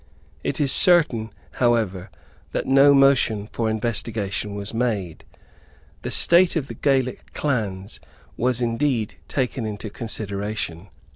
It 0.43 0.59
is 0.59 0.71
certain, 0.71 1.29
however, 1.51 2.09
that 2.53 2.65
no 2.65 2.91
motion 2.91 3.47
for 3.51 3.69
investigation 3.69 4.55
was 4.55 4.73
made. 4.73 5.25
The 6.01 6.09
state 6.09 6.55
of 6.55 6.65
the 6.65 6.73
Gaelic 6.73 7.33
clans 7.35 7.99
was 8.35 8.61
indeed 8.61 9.19
taken 9.27 9.63
into 9.63 9.91
consideration. 9.91 10.87